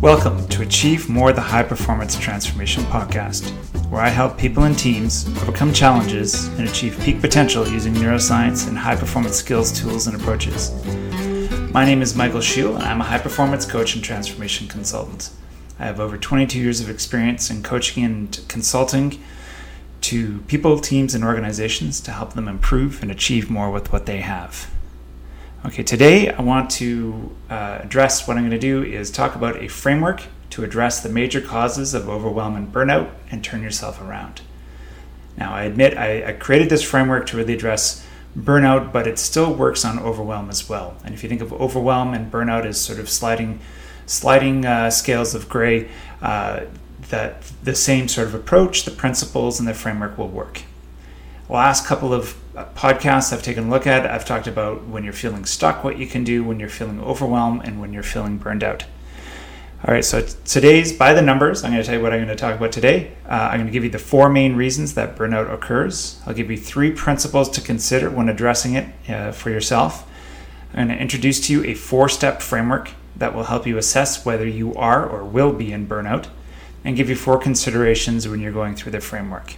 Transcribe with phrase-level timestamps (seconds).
[0.00, 3.50] Welcome to Achieve More the High Performance Transformation Podcast,
[3.90, 8.78] where I help people and teams overcome challenges and achieve peak potential using neuroscience and
[8.78, 10.70] high performance skills, tools, and approaches.
[11.72, 15.30] My name is Michael Scheel, and I'm a high performance coach and transformation consultant.
[15.80, 19.20] I have over 22 years of experience in coaching and consulting
[20.02, 24.18] to people, teams, and organizations to help them improve and achieve more with what they
[24.18, 24.70] have.
[25.66, 29.60] Okay, today I want to uh, address what I'm going to do is talk about
[29.60, 34.40] a framework to address the major causes of overwhelm and burnout and turn yourself around.
[35.36, 38.06] Now, I admit I, I created this framework to really address
[38.38, 40.96] burnout, but it still works on overwhelm as well.
[41.04, 43.58] And if you think of overwhelm and burnout as sort of sliding,
[44.06, 45.88] sliding uh, scales of gray,
[46.22, 46.66] uh,
[47.10, 50.62] that the same sort of approach, the principles, and the framework will work.
[51.48, 52.36] Last couple of
[52.74, 56.06] podcasts I've taken a look at, I've talked about when you're feeling stuck, what you
[56.06, 58.84] can do, when you're feeling overwhelmed, and when you're feeling burned out.
[59.86, 62.28] All right, so today's by the numbers, I'm going to tell you what I'm going
[62.28, 63.12] to talk about today.
[63.26, 66.20] Uh, I'm going to give you the four main reasons that burnout occurs.
[66.26, 70.10] I'll give you three principles to consider when addressing it uh, for yourself.
[70.72, 74.26] I'm going to introduce to you a four step framework that will help you assess
[74.26, 76.26] whether you are or will be in burnout
[76.84, 79.54] and give you four considerations when you're going through the framework.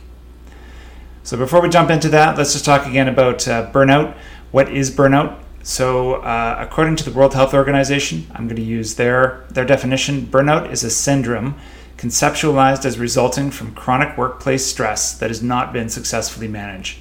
[1.22, 4.16] So before we jump into that, let's just talk again about uh, burnout.
[4.50, 5.38] What is burnout?
[5.62, 10.22] So, uh, according to the World Health Organization, I'm going to use their their definition.
[10.22, 11.56] Burnout is a syndrome
[11.98, 16.98] conceptualized as resulting from chronic workplace stress that has not been successfully managed,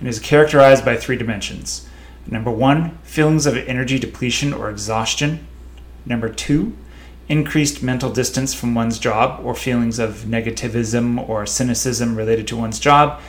[0.00, 1.88] and is characterized by three dimensions.
[2.26, 5.46] Number one, feelings of energy depletion or exhaustion.
[6.04, 6.76] Number two,
[7.28, 12.80] increased mental distance from one's job or feelings of negativism or cynicism related to one's
[12.80, 13.20] job.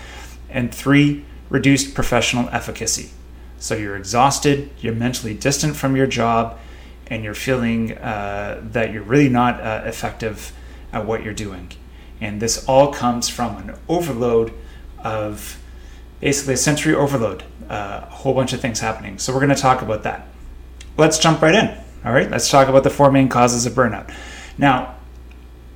[0.56, 3.12] And three, reduced professional efficacy.
[3.60, 6.58] So you're exhausted, you're mentally distant from your job,
[7.08, 10.54] and you're feeling uh, that you're really not uh, effective
[10.92, 11.72] at what you're doing.
[12.22, 14.54] And this all comes from an overload
[15.04, 15.62] of
[16.22, 19.20] basically a sensory overload, uh, a whole bunch of things happening.
[19.20, 20.28] So we're going to talk about that.
[20.98, 21.78] Let's jump right in.
[22.06, 24.14] All right, let's talk about the four main causes of burnout.
[24.58, 24.95] Now,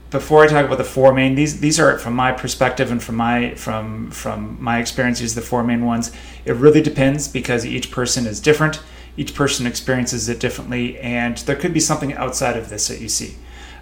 [0.09, 3.16] before I talk about the four main, these these are from my perspective and from
[3.16, 5.20] my from from my experience.
[5.20, 6.12] These are the four main ones.
[6.46, 8.81] It really depends because each person is different.
[9.18, 13.09] Each person experiences it differently, and there could be something outside of this that you
[13.09, 13.36] see.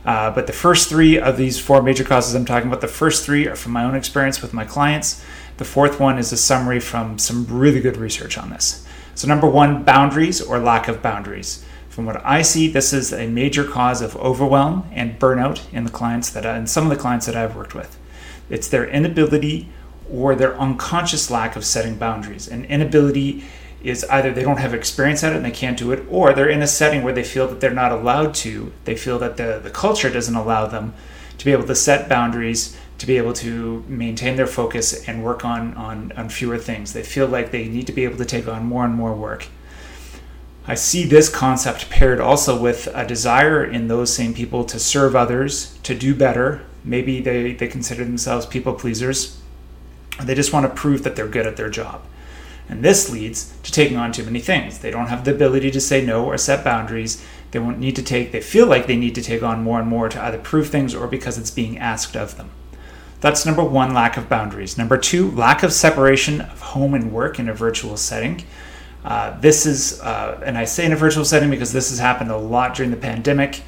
[0.04, 3.26] Uh, but the first three of these four major causes I'm talking about, the first
[3.26, 5.24] three are from my own experience with my clients.
[5.58, 8.86] The fourth one is a summary from some really good research on this.
[9.16, 11.66] So, number one, boundaries or lack of boundaries.
[11.98, 15.90] From what I see, this is a major cause of overwhelm and burnout in the
[15.90, 17.98] clients that I, and some of the clients that I've worked with.
[18.52, 19.70] It's their inability
[20.08, 22.48] or their unconscious lack of setting boundaries.
[22.48, 23.46] And inability
[23.82, 26.48] is either they don't have experience at it and they can't do it, or they're
[26.48, 28.72] in a setting where they feel that they're not allowed to.
[28.86, 30.94] They feel that the, the culture doesn't allow them
[31.40, 35.44] to be able to set boundaries, to be able to maintain their focus and work
[35.44, 36.94] on, on, on fewer things.
[36.94, 39.48] They feel like they need to be able to take on more and more work.
[40.70, 45.16] I see this concept paired also with a desire in those same people to serve
[45.16, 46.66] others, to do better.
[46.84, 49.40] Maybe they, they consider themselves people pleasers.
[50.22, 52.02] They just want to prove that they're good at their job.
[52.68, 54.80] And this leads to taking on too many things.
[54.80, 57.26] They don't have the ability to say no or set boundaries.
[57.52, 59.88] They won't need to take, they feel like they need to take on more and
[59.88, 62.50] more to either prove things or because it's being asked of them.
[63.22, 64.78] That's number one, lack of boundaries.
[64.78, 68.44] Number two, lack of separation of home and work in a virtual setting.
[69.08, 72.30] Uh, this is, uh, and I say in a virtual setting because this has happened
[72.30, 73.64] a lot during the pandemic.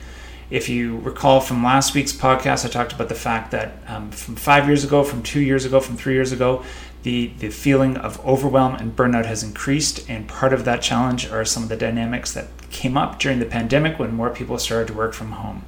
[0.50, 4.35] If you recall from last week's podcast, I talked about the fact that um, from
[4.35, 6.66] five years ago, from two years ago, from three years ago,
[7.03, 10.09] the, the feeling of overwhelm and burnout has increased.
[10.09, 13.45] And part of that challenge are some of the dynamics that came up during the
[13.45, 15.63] pandemic when more people started to work from home.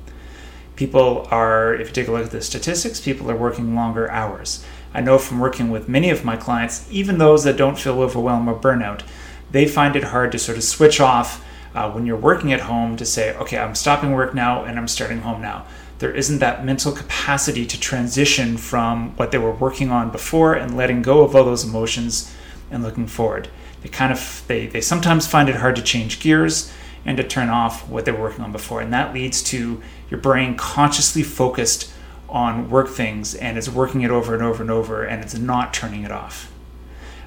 [0.75, 4.65] People are, if you take a look at the statistics, people are working longer hours.
[4.93, 8.49] I know from working with many of my clients, even those that don't feel overwhelmed
[8.49, 9.03] or burnout,
[9.51, 12.97] they find it hard to sort of switch off uh, when you're working at home
[12.97, 15.65] to say, okay, I'm stopping work now and I'm starting home now.
[15.99, 20.75] There isn't that mental capacity to transition from what they were working on before and
[20.75, 22.33] letting go of all those emotions
[22.71, 23.49] and looking forward.
[23.81, 26.71] They kind of they, they sometimes find it hard to change gears
[27.05, 28.81] and to turn off what they were working on before.
[28.81, 31.91] And that leads to your brain consciously focused
[32.29, 35.73] on work things and it's working it over and over and over and it's not
[35.73, 36.51] turning it off.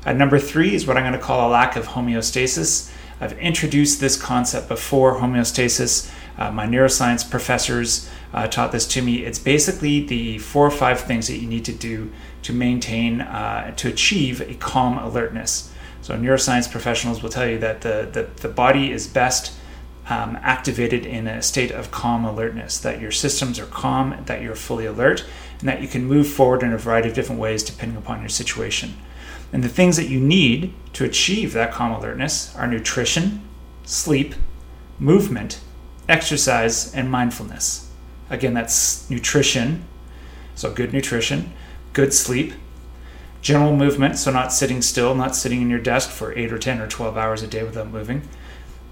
[0.05, 2.93] Uh, number three is what I'm going to call a lack of homeostasis.
[3.21, 6.11] I've introduced this concept before homeostasis.
[6.37, 9.25] Uh, my neuroscience professors uh, taught this to me.
[9.25, 12.13] It's basically the four or five things that you need to do
[12.43, 15.73] to maintain, uh, to achieve a calm alertness.
[16.03, 19.57] So, neuroscience professionals will tell you that the, the, the body is best
[20.09, 24.55] um, activated in a state of calm alertness, that your systems are calm, that you're
[24.55, 25.25] fully alert,
[25.61, 28.29] and that you can move forward in a variety of different ways depending upon your
[28.29, 28.95] situation.
[29.55, 33.41] And the things that you need to achieve that calm alertness are nutrition,
[33.85, 34.35] sleep,
[34.99, 35.61] movement,
[36.09, 37.89] exercise, and mindfulness.
[38.29, 39.85] Again, that's nutrition,
[40.57, 41.53] so good nutrition,
[41.93, 42.55] good sleep,
[43.43, 46.81] general movement, so not sitting still, not sitting in your desk for 8 or 10
[46.81, 48.23] or 12 hours a day without moving.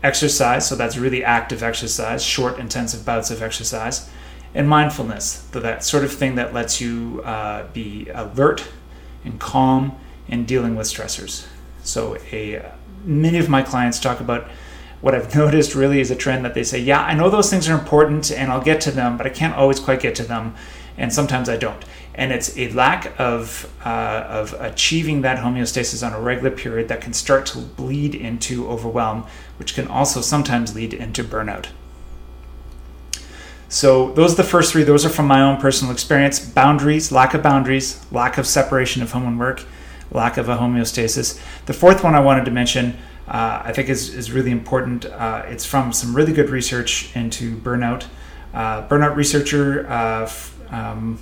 [0.04, 4.08] Exercise, so that's really active exercise, short, intensive bouts of exercise.
[4.54, 8.68] And mindfulness, so that sort of thing that lets you uh, be alert
[9.24, 9.98] and calm
[10.28, 11.46] in dealing with stressors.
[11.82, 12.72] So, a,
[13.04, 14.48] many of my clients talk about
[15.00, 17.68] what I've noticed really is a trend that they say, Yeah, I know those things
[17.68, 20.54] are important and I'll get to them, but I can't always quite get to them.
[20.96, 21.84] And sometimes I don't
[22.14, 27.00] and it's a lack of uh, of achieving that homeostasis on a regular period that
[27.00, 29.26] can start to bleed into overwhelm,
[29.56, 31.68] which can also sometimes lead into burnout.
[33.68, 34.82] So those are the first three.
[34.82, 36.38] Those are from my own personal experience.
[36.38, 39.64] Boundaries, lack of boundaries, lack of separation of home and work,
[40.12, 41.40] lack of a homeostasis.
[41.66, 42.98] The fourth one I wanted to mention,
[43.28, 45.04] uh, I think is is really important.
[45.06, 48.06] Uh, it's from some really good research into burnout.
[48.54, 49.88] Uh, burnout researcher.
[49.88, 50.30] Uh,
[50.70, 51.18] um,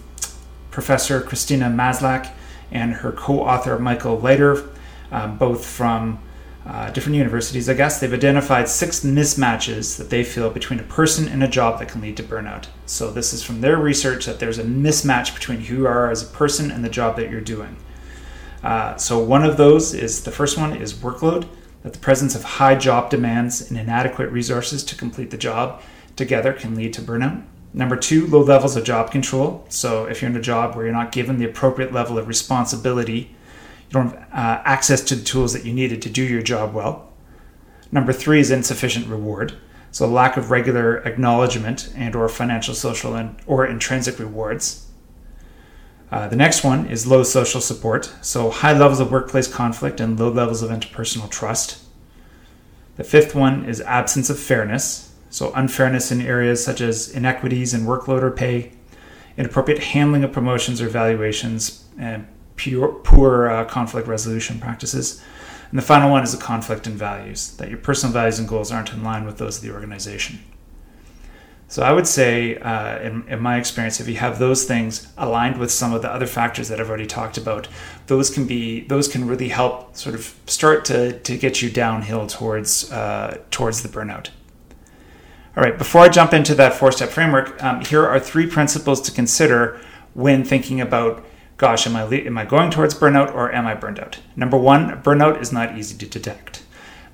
[0.71, 2.31] Professor Christina Maslach
[2.71, 4.69] and her co author Michael Leiter,
[5.11, 6.21] um, both from
[6.65, 11.27] uh, different universities, I guess, they've identified six mismatches that they feel between a person
[11.27, 12.67] and a job that can lead to burnout.
[12.87, 16.23] So, this is from their research that there's a mismatch between who you are as
[16.23, 17.77] a person and the job that you're doing.
[18.63, 21.49] Uh, so, one of those is the first one is workload,
[21.83, 25.83] that the presence of high job demands and inadequate resources to complete the job
[26.17, 27.43] together can lead to burnout.
[27.73, 29.65] Number two, low levels of job control.
[29.69, 33.35] So if you're in a job where you're not given the appropriate level of responsibility,
[33.89, 36.75] you don't have uh, access to the tools that you needed to do your job
[36.75, 37.13] well.
[37.93, 39.55] Number three is insufficient reward.
[39.93, 44.87] So lack of regular acknowledgement and or financial, social, and or intrinsic rewards.
[46.11, 48.13] Uh, the next one is low social support.
[48.21, 51.83] So high levels of workplace conflict and low levels of interpersonal trust.
[52.97, 55.15] The fifth one is absence of fairness.
[55.31, 58.73] So, unfairness in areas such as inequities in workload or pay,
[59.37, 62.27] inappropriate handling of promotions or valuations, and
[62.57, 65.23] pure, poor uh, conflict resolution practices.
[65.71, 68.73] And the final one is a conflict in values, that your personal values and goals
[68.73, 70.41] aren't in line with those of the organization.
[71.71, 75.57] So I would say, uh, in, in, my experience, if you have those things aligned
[75.57, 77.69] with some of the other factors that I've already talked about,
[78.09, 82.27] those can be those can really help sort of start to, to get you downhill
[82.27, 84.31] towards uh, towards the burnout.
[85.57, 89.01] All right, before I jump into that four step framework, um, here are three principles
[89.03, 89.81] to consider
[90.13, 91.25] when thinking about
[91.57, 94.19] gosh, am I, am I going towards burnout or am I burned out?
[94.35, 96.65] Number one, burnout is not easy to detect.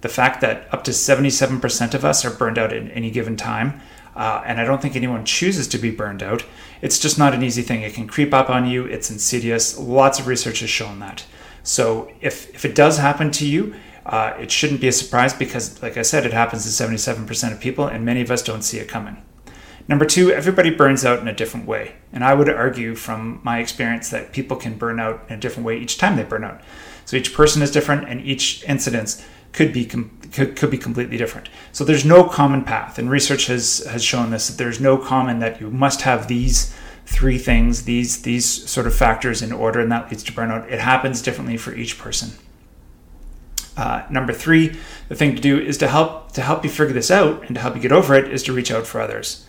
[0.01, 3.81] The fact that up to 77% of us are burned out at any given time,
[4.17, 6.45] uh, and I don't think anyone chooses to be burned out,
[6.83, 7.83] it's just not an easy thing.
[7.83, 9.79] It can creep up on you, it's insidious.
[9.79, 11.25] Lots of research has shown that.
[11.63, 13.75] So if, if it does happen to you,
[14.07, 17.61] uh, it shouldn't be a surprise because, like I said, it happens to 77% of
[17.61, 19.17] people, and many of us don't see it coming.
[19.89, 21.97] Number two, everybody burns out in a different way.
[22.13, 25.67] And I would argue from my experience that people can burn out in a different
[25.67, 26.61] way each time they burn out.
[27.05, 31.17] So each person is different, and each incidence could be com- could, could be completely
[31.17, 31.49] different.
[31.73, 35.39] So there's no common path, and research has has shown this that there's no common
[35.41, 36.75] that you must have these
[37.07, 40.71] three things, these these sort of factors in order, and that leads to burnout.
[40.71, 42.31] It happens differently for each person.
[43.77, 44.77] Uh, number three,
[45.09, 47.61] the thing to do is to help to help you figure this out and to
[47.61, 49.47] help you get over it is to reach out for others.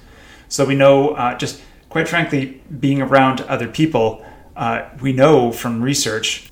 [0.49, 4.25] So we know, uh, just quite frankly, being around other people,
[4.55, 6.49] uh, we know from research,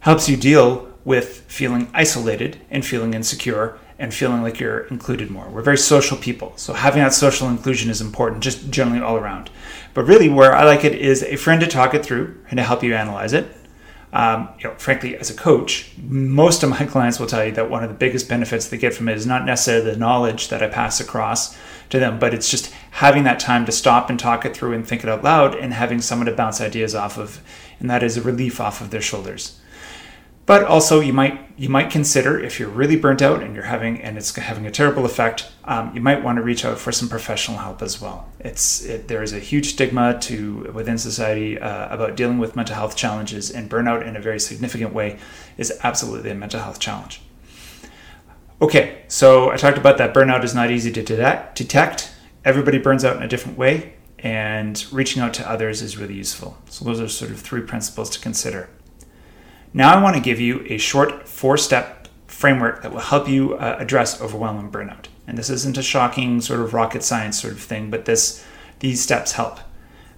[0.00, 5.48] helps you deal with feeling isolated and feeling insecure and feeling like you're included more.
[5.48, 9.50] We're very social people, so having that social inclusion is important, just generally all around.
[9.94, 12.64] But really, where I like it is a friend to talk it through and to
[12.64, 13.54] help you analyze it
[14.12, 17.70] um, you know, frankly, as a coach, most of my clients will tell you that
[17.70, 20.62] one of the biggest benefits they get from it is not necessarily the knowledge that
[20.62, 21.56] I pass across
[21.88, 24.86] to them, but it's just having that time to stop and talk it through and
[24.86, 27.40] think it out loud and having someone to bounce ideas off of.
[27.80, 29.58] And that is a relief off of their shoulders.
[30.52, 34.02] But also, you might you might consider if you're really burnt out and you're having
[34.02, 37.08] and it's having a terrible effect, um, you might want to reach out for some
[37.08, 38.28] professional help as well.
[38.38, 42.74] It's it, there is a huge stigma to within society uh, about dealing with mental
[42.74, 45.18] health challenges, and burnout in a very significant way
[45.56, 47.22] is absolutely a mental health challenge.
[48.60, 51.02] Okay, so I talked about that burnout is not easy to
[51.54, 52.12] detect.
[52.44, 56.58] Everybody burns out in a different way, and reaching out to others is really useful.
[56.68, 58.68] So those are sort of three principles to consider.
[59.74, 63.54] Now I want to give you a short four step framework that will help you
[63.54, 65.06] uh, address overwhelm and burnout.
[65.26, 68.44] And this isn't a shocking sort of rocket science sort of thing, but this
[68.80, 69.60] these steps help.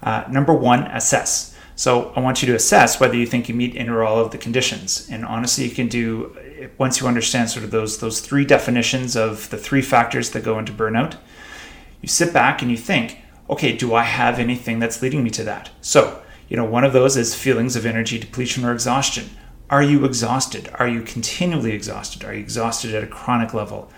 [0.03, 1.57] Uh, number one, assess.
[1.77, 4.31] So I want you to assess whether you think you meet in or all of
[4.31, 5.09] the conditions.
[5.11, 6.37] And honestly, you can do
[6.79, 10.59] once you understand sort of those those three definitions of the three factors that go
[10.59, 11.17] into burnout.
[12.01, 13.19] You sit back and you think,
[13.49, 15.71] okay, do I have anything that's leading me to that?
[15.81, 19.31] So you know, one of those is feelings of energy depletion or exhaustion.
[19.71, 20.71] Are you exhausted?
[20.75, 22.23] Are you continually exhausted?
[22.23, 23.91] Are you exhausted at a chronic level?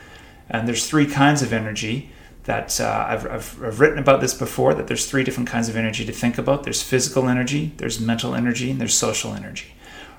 [0.48, 2.10] And there's three kinds of energy
[2.44, 5.76] that uh, I've, I've, I've, written about this before that there's three different kinds of
[5.76, 6.62] energy to think about.
[6.62, 9.74] There's physical energy there's mental energy and there's social energy.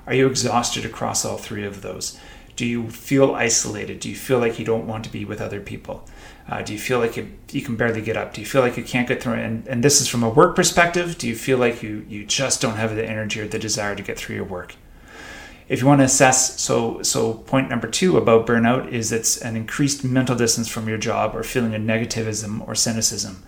[0.06, 2.20] Are you exhausted across all three of those?
[2.54, 4.00] Do you feel isolated?
[4.00, 6.06] Do you feel like you don't want to be with other people?
[6.46, 8.34] Uh, do you feel like you, you can barely get up?
[8.34, 9.34] Do you feel like you can't get through?
[9.34, 11.16] And, and this is from a work perspective.
[11.16, 14.02] Do you feel like you, you just don't have the energy or the desire to
[14.02, 14.74] get through your work
[15.68, 19.54] if you want to assess so so point number two about burnout is it's an
[19.54, 23.42] increased mental distance from your job or feeling of negativism or cynicism.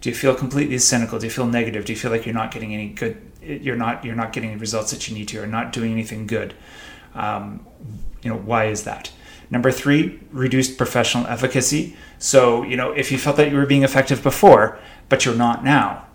[0.00, 1.18] Do you feel completely cynical?
[1.18, 1.84] Do you feel negative?
[1.84, 4.58] Do you feel like you're not getting any good you're not you're not getting the
[4.58, 6.54] results that you need to or not doing anything good?
[7.14, 7.66] Um,
[8.22, 9.10] you know why is that?
[9.50, 11.96] Number three reduced professional efficacy.
[12.18, 14.78] So you know if you felt that you were being effective before
[15.08, 16.06] but you're not now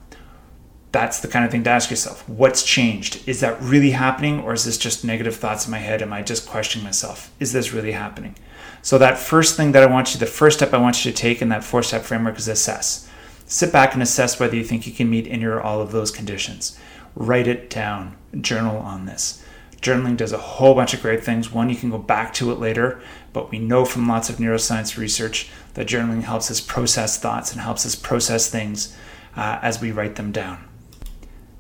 [0.92, 2.28] that's the kind of thing to ask yourself.
[2.28, 3.28] What's changed?
[3.28, 6.02] Is that really happening, or is this just negative thoughts in my head?
[6.02, 7.32] Am I just questioning myself?
[7.40, 8.36] Is this really happening?
[8.82, 11.18] So, that first thing that I want you, the first step I want you to
[11.18, 13.08] take in that four step framework is assess.
[13.46, 16.12] Sit back and assess whether you think you can meet any or all of those
[16.12, 16.80] conditions.
[17.16, 19.44] Write it down, journal on this.
[19.82, 21.52] Journaling does a whole bunch of great things.
[21.52, 24.98] One, you can go back to it later, but we know from lots of neuroscience
[24.98, 28.96] research that journaling helps us process thoughts and helps us process things
[29.36, 30.69] uh, as we write them down.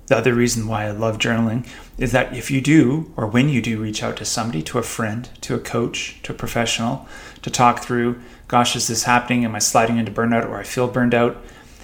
[0.10, 1.68] The other reason why I love journaling
[2.00, 4.84] is that if you do, or when you do reach out to somebody, to a
[4.84, 7.08] friend, to a coach, to a professional,
[7.44, 9.46] to talk through, gosh, is this happening?
[9.46, 11.38] Am I sliding into burnout or I feel burned out?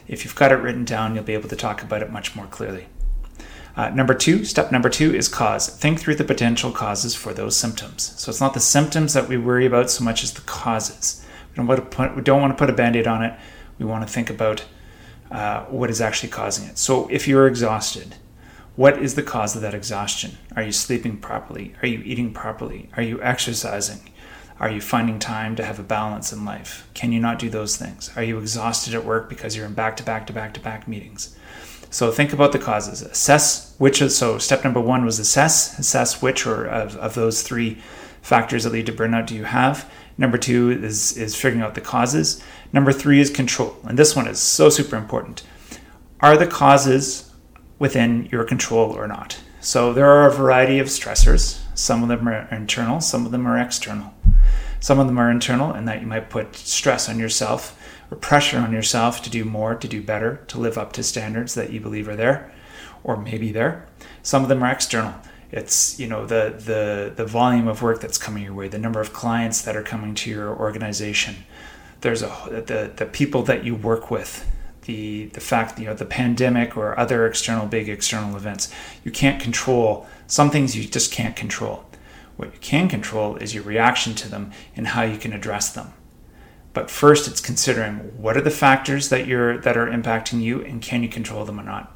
[0.07, 2.47] If you've got it written down, you'll be able to talk about it much more
[2.47, 2.87] clearly.
[3.77, 5.67] Uh, number two, step number two is cause.
[5.67, 8.19] Think through the potential causes for those symptoms.
[8.19, 11.23] So it's not the symptoms that we worry about so much as the causes.
[11.51, 13.37] We don't want to put, we don't want to put a band aid on it.
[13.77, 14.65] We want to think about
[15.31, 16.77] uh, what is actually causing it.
[16.77, 18.15] So if you're exhausted,
[18.75, 20.37] what is the cause of that exhaustion?
[20.55, 21.73] Are you sleeping properly?
[21.81, 22.89] Are you eating properly?
[22.97, 24.11] Are you exercising?
[24.59, 26.87] Are you finding time to have a balance in life?
[26.93, 28.11] Can you not do those things?
[28.15, 30.87] Are you exhausted at work because you're in back to back to back to back
[30.87, 31.35] meetings?
[31.95, 33.01] So think about the causes.
[33.01, 37.41] Assess which of, so step number one was assess, assess which or of, of those
[37.41, 37.77] three
[38.21, 39.89] factors that lead to burnout do you have.
[40.17, 42.43] Number two is, is figuring out the causes.
[42.73, 43.77] Number three is control.
[43.85, 45.43] And this one is so super important.
[46.19, 47.31] Are the causes
[47.79, 49.39] within your control or not?
[49.61, 51.61] So there are a variety of stressors.
[51.75, 54.13] Some of them are internal, some of them are external.
[54.81, 57.74] Some of them are internal, and that you might put stress on yourself
[58.11, 61.55] or pressure on yourself to do more, to do better, to live up to standards
[61.55, 62.51] that you believe are there
[63.03, 63.85] or maybe there.
[64.23, 65.15] Some of them are external.
[65.51, 68.99] It's you know the the the volume of work that's coming your way, the number
[68.99, 71.35] of clients that are coming to your organization,
[72.01, 74.49] there's a the the people that you work with
[74.83, 78.71] the the fact you know the pandemic or other external big external events
[79.03, 81.83] you can't control some things you just can't control
[82.37, 85.93] what you can control is your reaction to them and how you can address them
[86.75, 90.81] but first it's considering what are the factors that you're that are impacting you and
[90.81, 91.91] can you control them or not?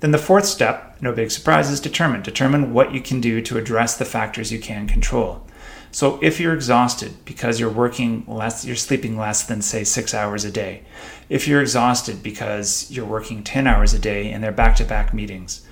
[0.00, 2.22] Then the fourth step no big surprise is determine.
[2.22, 5.46] Determine what you can do to address the factors you can control.
[5.92, 10.44] So if you're exhausted because you're working less, you're sleeping less than say six hours
[10.44, 10.82] a day,
[11.28, 15.14] if you're exhausted because you're working 10 hours a day and they're back to back
[15.14, 15.64] meetings,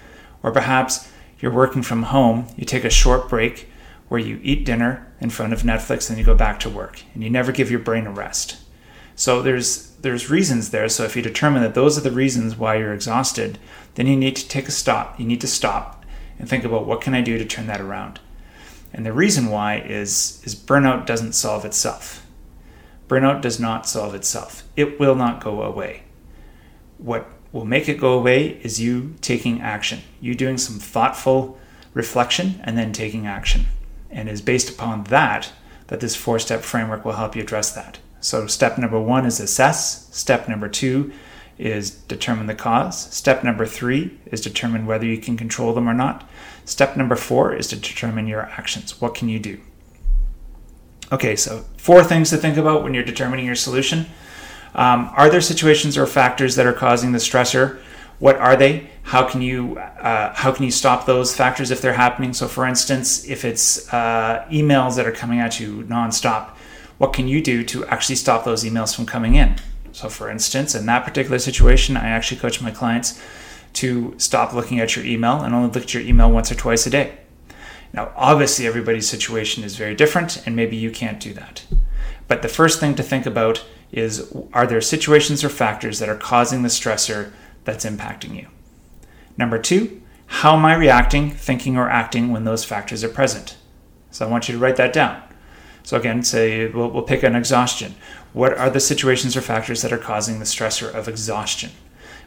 [0.43, 3.69] or perhaps you're working from home, you take a short break
[4.09, 7.23] where you eat dinner in front of Netflix and you go back to work and
[7.23, 8.59] you never give your brain a rest.
[9.15, 10.89] So there's there's reasons there.
[10.89, 13.59] So if you determine that those are the reasons why you're exhausted,
[13.95, 15.19] then you need to take a stop.
[15.19, 16.05] You need to stop
[16.39, 18.21] and think about what can I do to turn that around.
[18.93, 22.27] And the reason why is, is burnout doesn't solve itself.
[23.09, 24.65] Burnout does not solve itself.
[24.77, 26.03] It will not go away.
[26.99, 31.59] What will make it go away is you taking action, you doing some thoughtful
[31.95, 33.67] reflection and then taking action.
[34.13, 35.53] And is based upon that
[35.89, 37.99] that this four step framework will help you address that.
[38.21, 40.09] So, step number one is assess.
[40.15, 41.13] Step number two
[41.59, 43.13] is determine the cause.
[43.15, 46.29] Step number three is determine whether you can control them or not.
[46.65, 49.01] Step number four is to determine your actions.
[49.01, 49.61] What can you do?
[51.11, 54.07] Okay, so four things to think about when you're determining your solution.
[54.75, 57.79] Um, are there situations or factors that are causing the stressor?
[58.23, 58.87] What are they?
[59.03, 62.33] How can you uh, how can you stop those factors if they're happening?
[62.33, 66.51] So, for instance, if it's uh, emails that are coming at you nonstop,
[66.99, 69.57] what can you do to actually stop those emails from coming in?
[69.91, 73.21] So, for instance, in that particular situation, I actually coach my clients
[73.73, 76.87] to stop looking at your email and only look at your email once or twice
[76.87, 77.19] a day.
[77.93, 81.65] Now, obviously, everybody's situation is very different, and maybe you can't do that.
[82.29, 86.15] But the first thing to think about is are there situations or factors that are
[86.15, 87.33] causing the stressor
[87.65, 88.49] that's impacting you?
[89.37, 93.57] Number two, how am I reacting, thinking, or acting when those factors are present?
[94.11, 95.23] So I want you to write that down.
[95.83, 97.95] So again, say we'll, we'll pick an exhaustion.
[98.33, 101.71] What are the situations or factors that are causing the stressor of exhaustion?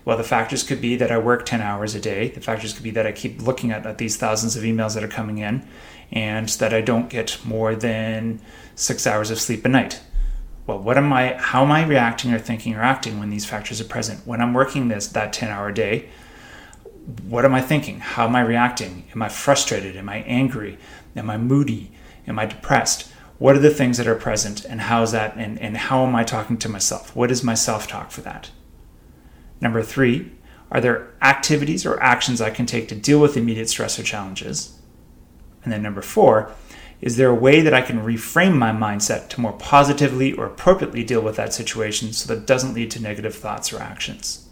[0.04, 2.30] Well, the factors could be that I work 10 hours a day.
[2.30, 5.04] The factors could be that I keep looking at, at these thousands of emails that
[5.04, 5.68] are coming in
[6.12, 8.40] and that I don't get more than
[8.76, 10.00] six hours of sleep a night.
[10.68, 13.80] Well, what am I, how am I reacting or thinking or acting when these factors
[13.80, 14.26] are present?
[14.26, 16.10] When I'm working this, that 10 hour day,
[17.28, 18.00] what am I thinking?
[18.00, 19.08] How am I reacting?
[19.14, 19.96] Am I frustrated?
[19.96, 20.80] Am I angry?
[21.16, 21.92] Am I moody?
[22.28, 23.12] Am I depressed?
[23.38, 26.16] What are the things that are present and how is that and, and how am
[26.16, 27.16] I talking to myself?
[27.16, 28.50] What is my self-talk for that?
[29.62, 30.32] Number three,
[30.72, 34.80] are there activities or actions I can take to deal with immediate stress or challenges?
[35.64, 36.52] And then number four,
[37.06, 41.04] is there a way that I can reframe my mindset to more positively or appropriately
[41.04, 44.50] deal with that situation so that it doesn't lead to negative thoughts or actions?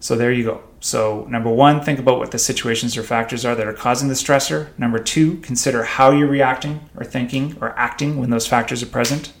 [0.00, 0.62] So there you go.
[0.80, 4.14] So, number one, think about what the situations or factors are that are causing the
[4.14, 4.76] stressor.
[4.78, 9.34] Number two, consider how you're reacting or thinking or acting when those factors are present.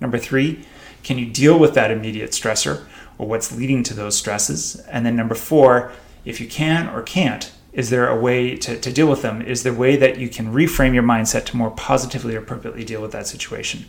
[0.00, 0.66] Number three,
[1.02, 2.84] can you deal with that immediate stressor
[3.16, 4.76] or what's leading to those stresses?
[4.90, 5.90] And then number four,
[6.26, 9.42] if you can or can't, is there a way to, to deal with them?
[9.42, 12.84] Is there a way that you can reframe your mindset to more positively or appropriately
[12.84, 13.84] deal with that situation?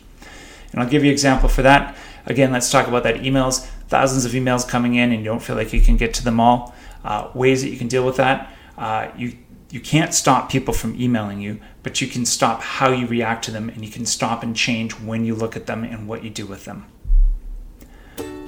[0.72, 1.96] And I'll give you an example for that.
[2.26, 3.64] Again, let's talk about that emails.
[3.88, 6.40] Thousands of emails coming in, and you don't feel like you can get to them
[6.40, 6.74] all.
[7.04, 8.52] Uh, ways that you can deal with that.
[8.76, 9.38] Uh, you
[9.70, 13.50] you can't stop people from emailing you, but you can stop how you react to
[13.50, 16.30] them, and you can stop and change when you look at them and what you
[16.30, 16.86] do with them.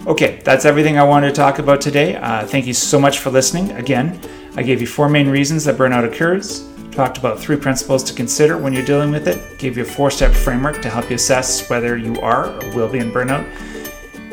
[0.06, 2.16] Okay, that's everything I wanted to talk about today.
[2.16, 3.72] Uh, thank you so much for listening.
[3.72, 4.20] Again,
[4.56, 8.58] I gave you four main reasons that burnout occurs talked about three principles to consider
[8.58, 11.70] when you're dealing with it, gave you a four step framework to help you assess
[11.70, 13.46] whether you are or will be in burnout,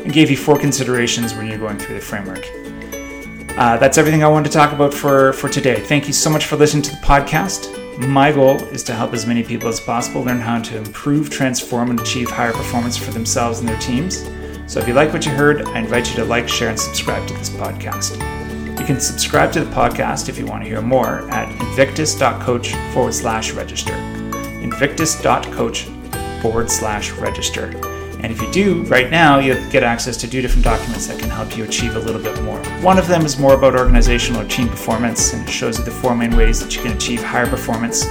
[0.02, 2.44] and gave you four considerations when you're going through the framework.
[3.56, 5.76] Uh, that's everything I wanted to talk about for, for today.
[5.76, 7.72] Thank you so much for listening to the podcast.
[8.08, 11.90] My goal is to help as many people as possible learn how to improve, transform,
[11.90, 14.24] and achieve higher performance for themselves and their teams.
[14.66, 17.26] So if you like what you heard, I invite you to like, share, and subscribe
[17.28, 18.18] to this podcast.
[18.78, 23.14] You can subscribe to the podcast if you want to hear more at invictus.coach forward
[23.14, 23.94] slash register.
[23.94, 25.82] Invictus.coach
[26.42, 27.66] forward slash register.
[28.22, 31.30] And if you do, right now, you get access to two different documents that can
[31.30, 32.58] help you achieve a little bit more.
[32.80, 35.90] One of them is more about organizational or team performance, and it shows you the
[35.90, 38.04] four main ways that you can achieve higher performance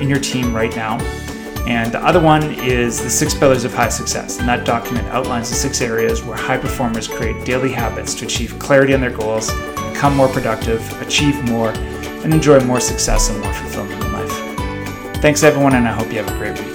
[0.00, 0.98] in your team right now.
[1.66, 4.38] And the other one is the six pillars of high success.
[4.38, 8.58] And that document outlines the six areas where high performers create daily habits to achieve
[8.58, 9.50] clarity on their goals
[9.94, 15.22] become more productive, achieve more, and enjoy more success and more fulfillment in life.
[15.22, 16.73] Thanks, everyone, and I hope you have a great week.